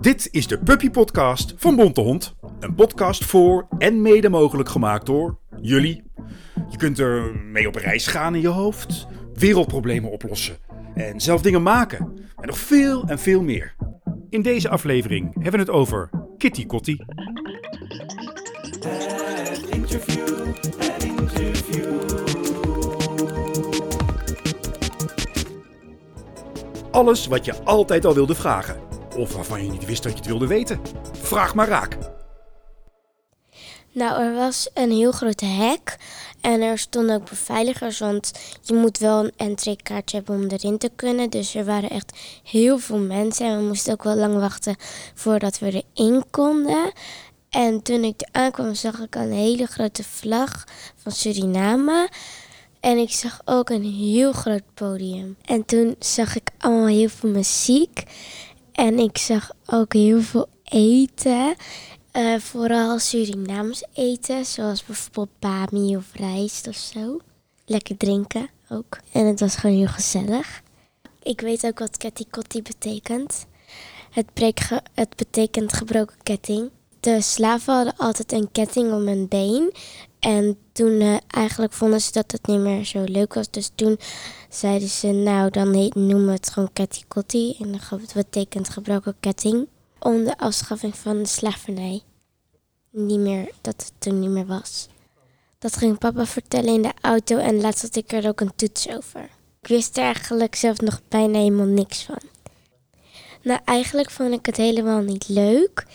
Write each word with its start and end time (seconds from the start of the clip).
Dit 0.00 0.28
is 0.30 0.46
de 0.46 0.58
Puppy 0.58 0.90
Podcast 0.90 1.54
van 1.56 1.76
Bonte 1.76 2.00
Hond. 2.00 2.34
Een 2.60 2.74
podcast 2.74 3.24
voor 3.24 3.66
en 3.78 4.02
mede 4.02 4.28
mogelijk 4.28 4.68
gemaakt 4.68 5.06
door 5.06 5.38
jullie. 5.60 6.02
Je 6.70 6.76
kunt 6.76 6.98
er 6.98 7.34
mee 7.34 7.68
op 7.68 7.74
reis 7.74 8.06
gaan 8.06 8.34
in 8.34 8.40
je 8.40 8.48
hoofd, 8.48 9.06
wereldproblemen 9.34 10.10
oplossen 10.10 10.56
en 10.94 11.20
zelf 11.20 11.42
dingen 11.42 11.62
maken. 11.62 11.98
En 12.36 12.46
nog 12.46 12.58
veel 12.58 13.04
en 13.06 13.18
veel 13.18 13.42
meer. 13.42 13.74
In 14.28 14.42
deze 14.42 14.68
aflevering 14.68 15.34
hebben 15.34 15.52
we 15.52 15.58
het 15.58 15.70
over 15.70 16.10
Kitty 16.38 16.66
Kotti. 16.66 17.04
Alles 27.00 27.26
wat 27.26 27.44
je 27.44 27.64
altijd 27.64 28.04
al 28.04 28.14
wilde 28.14 28.34
vragen. 28.34 28.80
Of 29.16 29.34
waarvan 29.34 29.64
je 29.64 29.70
niet 29.70 29.84
wist 29.84 30.02
dat 30.02 30.12
je 30.12 30.18
het 30.18 30.26
wilde 30.26 30.46
weten. 30.46 30.80
Vraag 31.12 31.54
maar 31.54 31.68
raak. 31.68 31.96
Nou, 33.92 34.22
er 34.22 34.34
was 34.34 34.70
een 34.74 34.90
heel 34.90 35.12
groot 35.12 35.40
hek. 35.40 35.96
En 36.40 36.60
er 36.60 36.78
stonden 36.78 37.16
ook 37.16 37.28
beveiligers, 37.28 37.98
want 37.98 38.32
je 38.62 38.74
moet 38.74 38.98
wel 38.98 39.24
een 39.24 39.32
entreekaartje 39.36 40.16
hebben 40.16 40.34
om 40.34 40.46
erin 40.48 40.78
te 40.78 40.90
kunnen. 40.96 41.30
Dus 41.30 41.54
er 41.54 41.64
waren 41.64 41.90
echt 41.90 42.18
heel 42.44 42.78
veel 42.78 42.98
mensen. 42.98 43.46
En 43.46 43.56
we 43.56 43.64
moesten 43.64 43.92
ook 43.92 44.02
wel 44.02 44.16
lang 44.16 44.34
wachten 44.34 44.76
voordat 45.14 45.58
we 45.58 45.84
erin 45.94 46.24
konden. 46.30 46.92
En 47.50 47.82
toen 47.82 48.04
ik 48.04 48.20
er 48.20 48.28
aankwam, 48.32 48.74
zag 48.74 48.98
ik 48.98 49.14
een 49.14 49.32
hele 49.32 49.66
grote 49.66 50.04
vlag 50.04 50.64
van 50.96 51.12
Suriname. 51.12 52.08
En 52.80 52.98
ik 52.98 53.10
zag 53.10 53.40
ook 53.44 53.70
een 53.70 53.84
heel 53.84 54.32
groot 54.32 54.74
podium. 54.74 55.36
En 55.44 55.64
toen 55.64 55.96
zag 55.98 56.36
ik 56.36 56.50
allemaal 56.58 56.86
heel 56.86 57.08
veel 57.08 57.30
muziek. 57.30 58.02
En 58.72 58.98
ik 58.98 59.18
zag 59.18 59.50
ook 59.66 59.92
heel 59.92 60.20
veel 60.20 60.48
eten. 60.64 61.54
Eh, 62.10 62.38
vooral 62.38 62.98
Surinaams 62.98 63.84
eten, 63.92 64.44
zoals 64.44 64.84
bijvoorbeeld 64.84 65.38
bami 65.38 65.96
of 65.96 66.14
rijst 66.14 66.68
of 66.68 66.76
zo. 66.76 67.20
Lekker 67.64 67.96
drinken 67.96 68.48
ook. 68.68 68.98
En 69.12 69.26
het 69.26 69.40
was 69.40 69.56
gewoon 69.56 69.76
heel 69.76 69.86
gezellig. 69.86 70.62
Ik 71.22 71.40
weet 71.40 71.64
ook 71.64 71.78
wat 71.78 71.96
ketikotti 71.96 72.62
betekent. 72.62 73.46
Het, 74.10 74.26
het 74.94 75.16
betekent 75.16 75.72
gebroken 75.72 76.16
ketting. 76.22 76.70
De 77.00 77.20
slaven 77.20 77.74
hadden 77.74 77.94
altijd 77.96 78.32
een 78.32 78.52
ketting 78.52 78.92
om 78.92 79.06
hun 79.06 79.28
been. 79.28 79.72
En 80.20 80.58
toen 80.72 81.00
eh, 81.00 81.16
eigenlijk 81.26 81.72
vonden 81.72 82.00
ze 82.00 82.12
dat 82.12 82.32
het 82.32 82.46
niet 82.46 82.58
meer 82.58 82.84
zo 82.84 83.04
leuk 83.04 83.34
was. 83.34 83.50
Dus 83.50 83.70
toen 83.74 83.98
zeiden 84.48 84.88
ze, 84.88 85.06
nou 85.06 85.50
dan 85.50 85.74
heet, 85.74 85.94
noemen 85.94 86.26
we 86.26 86.32
het 86.32 86.50
gewoon 86.50 86.72
ketikotti. 86.72 87.56
En 87.60 87.72
dat 87.72 88.12
betekent 88.14 88.68
gebroken 88.68 89.16
ketting. 89.20 89.68
Om 89.98 90.24
de 90.24 90.38
afschaffing 90.38 90.96
van 90.96 91.18
de 91.18 91.28
slavernij. 91.28 92.02
Niet 92.90 93.18
meer, 93.18 93.50
dat 93.60 93.74
het 93.76 93.92
toen 93.98 94.20
niet 94.20 94.30
meer 94.30 94.46
was. 94.46 94.88
Dat 95.58 95.76
ging 95.76 95.98
papa 95.98 96.26
vertellen 96.26 96.74
in 96.74 96.82
de 96.82 96.92
auto 97.00 97.36
en 97.36 97.60
laatst 97.60 97.82
had 97.82 97.96
ik 97.96 98.12
er 98.12 98.28
ook 98.28 98.40
een 98.40 98.54
toets 98.56 98.88
over. 98.88 99.28
Ik 99.60 99.68
wist 99.68 99.96
er 99.96 100.02
eigenlijk 100.02 100.54
zelf 100.54 100.80
nog 100.80 101.00
bijna 101.08 101.38
helemaal 101.38 101.66
niks 101.66 102.02
van. 102.02 102.20
Nou, 103.42 103.60
eigenlijk 103.64 104.10
vond 104.10 104.32
ik 104.32 104.46
het 104.46 104.56
helemaal 104.56 105.00
niet 105.00 105.28
leuk 105.28 105.86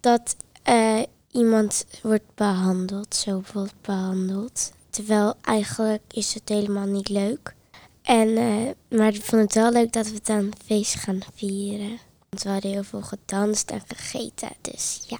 dat 0.00 0.36
eh, 0.62 1.02
iemand 1.30 1.84
wordt 2.02 2.34
behandeld, 2.34 3.14
zo 3.14 3.42
wordt 3.52 3.80
behandeld. 3.80 4.72
Terwijl 4.90 5.34
eigenlijk 5.42 6.02
is 6.08 6.34
het 6.34 6.48
helemaal 6.48 6.86
niet 6.86 7.08
leuk. 7.08 7.54
En, 8.02 8.36
eh, 8.36 8.98
maar 8.98 9.14
ik 9.14 9.22
vond 9.22 9.42
het 9.42 9.54
wel 9.54 9.72
leuk 9.72 9.92
dat 9.92 10.10
we 10.10 10.20
dan 10.22 10.52
feest 10.64 10.94
gaan 10.94 11.20
vieren. 11.34 11.98
Want 12.28 12.42
we 12.42 12.48
hadden 12.48 12.70
heel 12.70 12.84
veel 12.84 13.02
gedanst 13.02 13.70
en 13.70 13.82
gegeten, 13.86 14.48
dus 14.60 15.02
ja. 15.08 15.18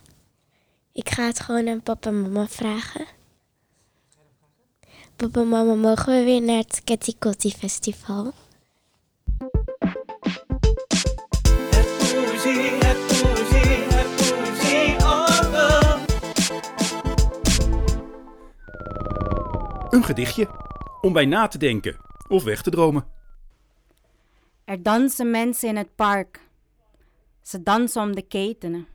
Ik 0.93 1.11
ga 1.11 1.27
het 1.27 1.41
gewoon 1.41 1.69
aan 1.69 1.83
papa 1.83 2.09
en 2.09 2.23
mama 2.23 2.49
vragen. 2.49 3.07
Papa 5.17 5.41
en 5.41 5.49
mama, 5.49 5.75
mogen 5.75 6.19
we 6.19 6.25
weer 6.25 6.43
naar 6.43 6.57
het 6.57 6.81
Ketikotti 6.85 7.51
Festival? 7.51 8.33
Een 19.91 20.05
gedichtje 20.05 20.49
om 21.01 21.13
bij 21.13 21.27
na 21.27 21.47
te 21.47 21.59
denken 21.59 21.97
of 22.29 22.45
weg 22.45 22.63
te 22.63 22.71
dromen. 22.71 23.07
Er 24.65 24.83
dansen 24.83 25.31
mensen 25.31 25.69
in 25.69 25.77
het 25.77 25.95
park. 25.95 26.49
Ze 27.43 27.63
dansen 27.63 28.03
om 28.03 28.15
de 28.15 28.23
ketenen, 28.23 28.87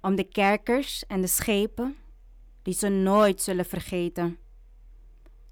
om 0.00 0.14
de 0.14 0.24
kerkers 0.24 1.06
en 1.06 1.20
de 1.20 1.26
schepen 1.26 1.96
die 2.62 2.74
ze 2.74 2.88
nooit 2.88 3.42
zullen 3.42 3.64
vergeten. 3.64 4.38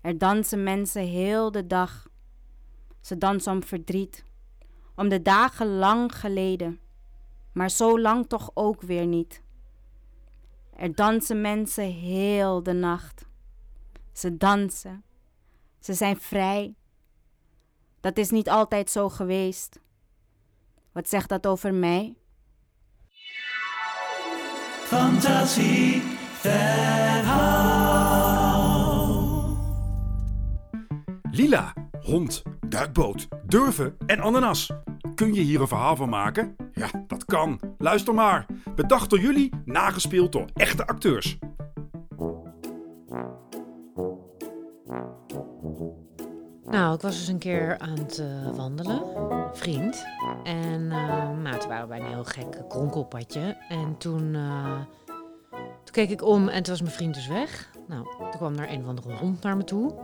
Er 0.01 0.19
dansen 0.19 0.63
mensen 0.63 1.03
heel 1.03 1.51
de 1.51 1.67
dag. 1.67 2.09
Ze 3.01 3.19
dansen 3.19 3.53
om 3.53 3.63
verdriet, 3.63 4.25
om 4.95 5.09
de 5.09 5.23
dagen 5.23 5.79
lang 5.79 6.19
geleden, 6.19 6.81
maar 7.53 7.71
zo 7.71 8.01
lang 8.01 8.29
toch 8.29 8.51
ook 8.55 8.83
weer 8.83 9.07
niet. 9.07 9.43
Er 10.77 10.95
dansen 10.95 11.41
mensen 11.41 11.85
heel 11.85 12.63
de 12.63 12.73
nacht. 12.73 13.29
Ze 14.13 14.37
dansen. 14.37 15.05
Ze 15.79 15.95
zijn 15.95 16.21
vrij. 16.21 16.75
Dat 18.01 18.17
is 18.17 18.31
niet 18.31 18.49
altijd 18.49 18.91
zo 18.91 19.09
geweest. 19.09 19.81
Wat 20.93 21.09
zegt 21.09 21.29
dat 21.29 21.47
over 21.47 21.75
mij? 21.75 22.15
Fantasie 24.85 26.19
Lila, 31.31 31.73
hond, 32.03 32.43
duikboot, 32.69 33.29
durven 33.47 33.97
en 34.07 34.21
ananas. 34.21 34.71
Kun 35.15 35.35
je 35.35 35.41
hier 35.41 35.61
een 35.61 35.69
verhaal 35.69 35.97
van 35.97 36.09
maken? 36.09 36.57
Ja, 36.73 36.89
dat 37.07 37.25
kan. 37.25 37.61
Luister 37.79 38.15
maar. 38.15 38.47
Bedacht 38.75 39.11
door 39.11 39.21
jullie, 39.21 39.51
nagespeeld 39.65 40.33
door 40.33 40.49
echte 40.55 40.87
acteurs. 40.87 41.39
Nou, 46.65 46.95
ik 46.95 47.01
was 47.01 47.19
dus 47.19 47.29
een 47.29 47.39
keer 47.39 47.79
aan 47.79 47.99
het 47.99 48.19
eh, 48.19 48.57
wandelen, 48.57 49.03
vriend. 49.53 50.05
En 50.45 50.93
eh, 50.93 51.31
nou, 51.31 51.59
toen 51.59 51.69
waren 51.69 51.83
we 51.83 51.89
bij 51.89 51.99
een 51.99 52.07
heel 52.07 52.25
gek 52.25 52.69
kronkelpadje. 52.69 53.57
En 53.69 53.97
toen, 53.99 54.35
eh, 54.35 54.81
toen 55.57 55.93
keek 55.93 56.11
ik 56.11 56.23
om 56.23 56.49
en 56.49 56.63
toen 56.63 56.73
was 56.73 56.83
mijn 56.83 56.95
vriend 56.95 57.15
dus 57.15 57.27
weg. 57.27 57.71
Nou, 57.89 58.05
toen 58.19 58.31
kwam 58.31 58.59
er 58.59 58.71
een 58.71 58.81
of 58.81 58.89
andere 58.89 59.17
hond 59.17 59.43
naar 59.43 59.57
me 59.57 59.65
toe. 59.65 59.95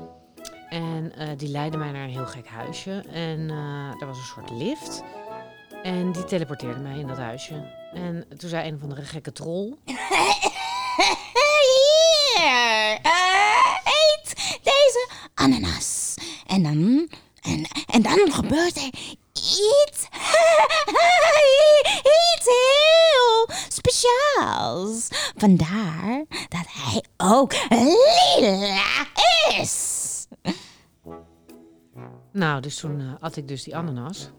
En 0.69 1.13
die 1.37 1.49
leidde 1.49 1.79
mij 1.79 1.93
naar 1.93 2.05
een 2.05 2.11
heel 2.11 2.27
gek 2.27 2.47
huisje. 2.47 3.05
En 3.13 3.51
er 4.01 4.07
was 4.07 4.19
een 4.19 4.25
soort 4.25 4.51
lift. 4.51 5.03
En 5.83 6.13
die 6.13 6.25
teleporteerde 6.25 6.81
mij 6.81 6.99
in 6.99 7.07
dat 7.07 7.17
huisje. 7.17 7.55
En 7.95 8.25
toen 8.37 8.49
zei 8.49 8.69
een 8.69 8.75
of 8.75 8.83
andere 8.83 9.03
gekke 9.03 9.33
troll. 9.33 9.75
Hier, 12.37 12.99
eh, 13.03 13.73
eet 13.85 14.59
deze 14.63 15.09
ananas. 15.47 16.15
En 16.47 16.63
dan, 16.63 17.09
en, 17.41 17.67
en 17.87 18.03
dan 18.03 18.33
gebeurt 18.33 18.77
er 18.77 18.91
iets, 19.33 20.09
heel 22.45 23.49
speciaals. 23.69 25.09
Vandaar 25.37 26.25
dat 26.29 26.67
hij 26.69 27.05
ook 27.17 27.55
lila 27.69 29.07
is. 29.61 30.27
Nou, 32.33 32.61
dus 32.61 32.77
toen 32.77 33.01
eh, 33.01 33.07
at 33.21 33.37
ik 33.37 33.49
dus 33.49 33.63
die 33.63 33.77
ananas. 33.77 34.31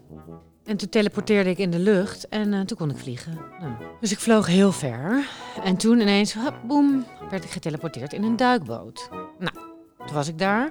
En 0.64 0.76
toen 0.76 0.88
teleporteerde 0.88 1.50
ik 1.50 1.58
in 1.58 1.70
de 1.70 1.78
lucht 1.78 2.28
en 2.28 2.54
eh, 2.54 2.60
toen 2.60 2.76
kon 2.76 2.90
ik 2.90 2.96
vliegen. 2.96 3.38
Nou, 3.60 3.72
dus 4.00 4.12
ik 4.12 4.18
vloog 4.18 4.46
heel 4.46 4.72
ver. 4.72 5.28
En 5.64 5.76
toen 5.76 6.00
ineens, 6.00 6.36
boem, 6.66 7.06
werd 7.30 7.44
ik 7.44 7.50
geteleporteerd 7.50 8.12
in 8.12 8.22
een 8.22 8.36
duikboot. 8.36 9.08
Nou, 9.38 9.67
toen 10.08 10.16
was 10.16 10.28
ik 10.28 10.38
daar. 10.38 10.70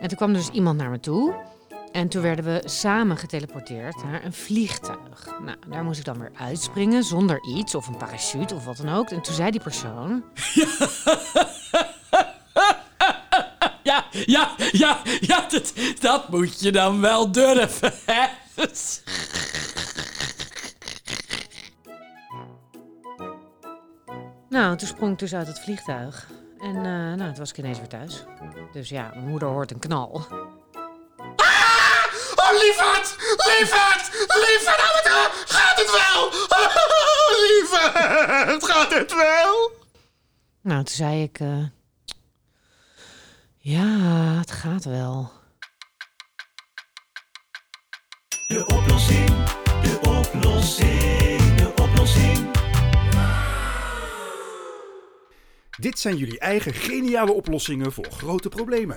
En 0.00 0.08
toen 0.08 0.16
kwam 0.16 0.32
dus 0.32 0.48
iemand 0.48 0.78
naar 0.78 0.90
me 0.90 1.00
toe. 1.00 1.34
En 1.92 2.08
toen 2.08 2.22
werden 2.22 2.44
we 2.44 2.62
samen 2.64 3.16
geteleporteerd 3.16 4.04
naar 4.04 4.24
een 4.24 4.32
vliegtuig. 4.32 5.28
Nou, 5.44 5.56
daar 5.68 5.84
moest 5.84 5.98
ik 5.98 6.04
dan 6.04 6.18
weer 6.18 6.32
uitspringen 6.34 7.04
zonder 7.04 7.44
iets 7.44 7.74
of 7.74 7.86
een 7.86 7.96
parachute 7.96 8.54
of 8.54 8.64
wat 8.64 8.76
dan 8.76 8.88
ook. 8.88 9.10
En 9.10 9.22
toen 9.22 9.34
zei 9.34 9.50
die 9.50 9.60
persoon... 9.60 10.22
Ja, 13.82 14.04
ja, 14.10 14.50
ja, 14.72 14.98
ja, 15.20 15.46
dat, 15.48 15.72
dat 16.00 16.28
moet 16.28 16.60
je 16.60 16.72
dan 16.72 17.00
wel 17.00 17.32
durven, 17.32 17.92
hè? 18.06 18.26
Nou, 24.48 24.76
toen 24.76 24.88
sprong 24.88 25.12
ik 25.12 25.18
dus 25.18 25.34
uit 25.34 25.46
het 25.46 25.60
vliegtuig. 25.60 26.28
En 26.60 26.76
eh, 26.76 26.82
nou, 26.82 27.16
toen 27.18 27.34
was 27.34 27.50
ik 27.50 27.58
ineens 27.58 27.78
weer 27.78 27.88
thuis. 27.88 28.24
Dus 28.72 28.88
ja, 28.88 29.08
mijn 29.14 29.28
moeder 29.28 29.48
hoort 29.48 29.70
een 29.70 29.78
knal. 29.78 30.26
Oh, 32.36 32.52
lieverd! 32.52 33.16
Lieverd! 33.36 34.10
Lieverd! 34.12 34.80
Gaat 35.46 35.78
het 35.78 35.90
wel? 35.90 36.30
Lieverd, 37.48 38.64
gaat 38.64 38.94
het 38.94 39.14
wel? 39.14 39.70
Nou, 40.62 40.84
toen 40.84 40.94
zei 40.94 41.22
ik... 41.22 41.40
eh, 41.40 41.64
ja, 43.56 43.86
het 44.38 44.50
gaat 44.50 44.84
wel. 44.84 45.32
De 48.46 48.66
oplossing, 48.66 49.28
de 49.82 49.98
oplossing, 50.02 51.07
Dit 55.80 55.98
zijn 55.98 56.16
jullie 56.16 56.38
eigen 56.38 56.72
geniale 56.72 57.32
oplossingen 57.32 57.92
voor 57.92 58.04
grote 58.04 58.48
problemen. 58.48 58.96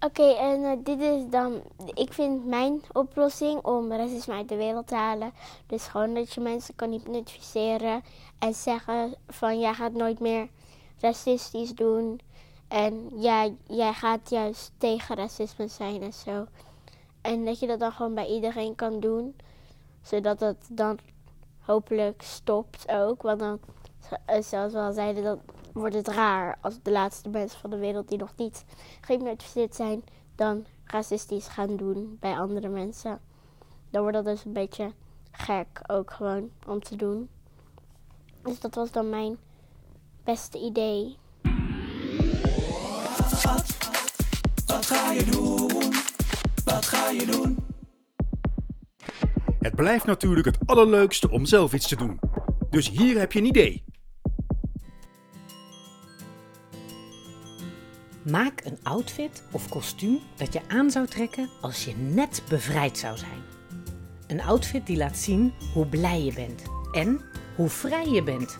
Oké, 0.00 0.22
en 0.22 0.64
eh, 0.64 0.76
dit 0.84 1.00
is 1.00 1.22
dan, 1.30 1.62
ik 1.94 2.12
vind 2.12 2.46
mijn 2.46 2.82
oplossing 2.92 3.64
om 3.64 3.92
racisme 3.92 4.34
uit 4.34 4.48
de 4.48 4.56
wereld 4.56 4.86
te 4.86 4.94
halen. 4.94 5.32
Dus 5.66 5.86
gewoon 5.86 6.14
dat 6.14 6.32
je 6.32 6.40
mensen 6.40 6.74
kan 6.74 6.90
hypnotiseren 6.90 8.02
en 8.38 8.54
zeggen 8.54 9.14
van 9.28 9.60
jij 9.60 9.74
gaat 9.74 9.92
nooit 9.92 10.20
meer 10.20 10.48
racistisch 11.00 11.74
doen. 11.74 12.20
En 12.68 13.10
ja, 13.16 13.48
jij 13.66 13.92
gaat 13.92 14.30
juist 14.30 14.72
tegen 14.78 15.16
racisme 15.16 15.68
zijn 15.68 16.02
en 16.02 16.12
zo. 16.12 16.46
En 17.20 17.44
dat 17.44 17.58
je 17.58 17.66
dat 17.66 17.80
dan 17.80 17.92
gewoon 17.92 18.14
bij 18.14 18.26
iedereen 18.26 18.74
kan 18.74 19.00
doen. 19.00 19.36
Zodat 20.02 20.40
het 20.40 20.66
dan 20.70 20.98
hopelijk 21.60 22.22
stopt 22.22 22.88
ook. 22.88 23.22
Want 23.22 23.38
dan, 23.38 23.60
eh, 24.24 24.42
zoals 24.42 24.72
we 24.72 24.78
al 24.78 24.92
zeiden, 24.92 25.22
dan 25.22 25.40
wordt 25.72 25.94
het 25.94 26.08
raar 26.08 26.58
als 26.60 26.78
de 26.82 26.90
laatste 26.90 27.28
mensen 27.28 27.60
van 27.60 27.70
de 27.70 27.78
wereld 27.78 28.08
die 28.08 28.18
nog 28.18 28.32
niet 28.36 28.64
gehypnotiseerd 29.00 29.74
zijn, 29.74 30.04
dan 30.34 30.64
racistisch 30.84 31.46
gaan 31.46 31.76
doen 31.76 32.16
bij 32.20 32.38
andere 32.38 32.68
mensen. 32.68 33.20
Dan 33.90 34.02
wordt 34.02 34.16
dat 34.16 34.24
dus 34.24 34.44
een 34.44 34.52
beetje 34.52 34.92
gek 35.30 35.80
ook 35.86 36.10
gewoon 36.10 36.50
om 36.66 36.82
te 36.82 36.96
doen. 36.96 37.28
Dus 38.42 38.60
dat 38.60 38.74
was 38.74 38.90
dan 38.90 39.10
mijn 39.10 39.36
beste 40.24 40.58
idee. 40.58 41.16
Wat 44.66 44.86
ga 44.86 45.12
je 45.12 45.24
doen? 45.24 45.92
Wat 46.64 46.86
ga 46.86 47.10
je 47.10 47.26
doen? 47.26 47.56
Het 49.58 49.74
blijft 49.74 50.04
natuurlijk 50.04 50.46
het 50.46 50.58
allerleukste 50.66 51.30
om 51.30 51.44
zelf 51.44 51.72
iets 51.72 51.88
te 51.88 51.96
doen. 51.96 52.20
Dus 52.70 52.90
hier 52.90 53.18
heb 53.18 53.32
je 53.32 53.38
een 53.38 53.44
idee. 53.44 53.84
Maak 58.22 58.60
een 58.64 58.78
outfit 58.82 59.42
of 59.50 59.68
kostuum 59.68 60.18
dat 60.36 60.52
je 60.52 60.60
aan 60.68 60.90
zou 60.90 61.06
trekken 61.06 61.48
als 61.60 61.84
je 61.84 61.96
net 61.96 62.42
bevrijd 62.48 62.98
zou 62.98 63.16
zijn. 63.16 63.42
Een 64.26 64.42
outfit 64.42 64.86
die 64.86 64.96
laat 64.96 65.16
zien 65.16 65.52
hoe 65.74 65.86
blij 65.86 66.22
je 66.22 66.32
bent 66.32 66.62
en 66.92 67.20
hoe 67.56 67.68
vrij 67.68 68.08
je 68.08 68.22
bent. 68.22 68.58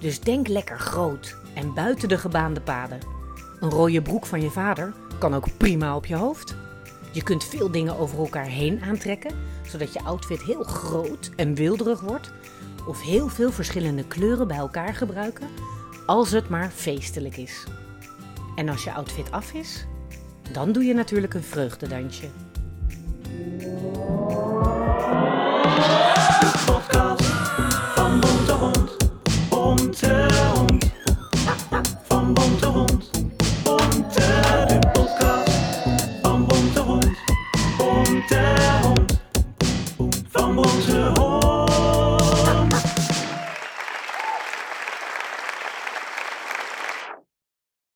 Dus 0.00 0.20
denk 0.20 0.48
lekker 0.48 0.78
groot 0.78 1.36
en 1.54 1.74
buiten 1.74 2.08
de 2.08 2.18
gebaande 2.18 2.60
paden. 2.60 2.98
Een 3.60 3.70
rode 3.70 4.02
broek 4.02 4.26
van 4.26 4.42
je 4.42 4.50
vader 4.50 4.94
kan 5.18 5.34
ook 5.34 5.56
prima 5.56 5.96
op 5.96 6.06
je 6.06 6.16
hoofd. 6.16 6.54
Je 7.12 7.22
kunt 7.22 7.44
veel 7.44 7.70
dingen 7.70 7.98
over 7.98 8.18
elkaar 8.18 8.46
heen 8.46 8.82
aantrekken, 8.82 9.34
zodat 9.66 9.92
je 9.92 10.02
outfit 10.04 10.42
heel 10.42 10.62
groot 10.62 11.30
en 11.36 11.54
wilderig 11.54 12.00
wordt. 12.00 12.32
Of 12.86 13.02
heel 13.02 13.28
veel 13.28 13.52
verschillende 13.52 14.04
kleuren 14.04 14.48
bij 14.48 14.56
elkaar 14.56 14.94
gebruiken, 14.94 15.48
als 16.06 16.30
het 16.30 16.48
maar 16.48 16.70
feestelijk 16.70 17.36
is. 17.36 17.64
En 18.56 18.68
als 18.68 18.84
je 18.84 18.94
outfit 18.94 19.30
af 19.30 19.52
is, 19.52 19.86
dan 20.52 20.72
doe 20.72 20.84
je 20.84 20.94
natuurlijk 20.94 21.34
een 21.34 21.42
vreugdedansje. 21.42 22.28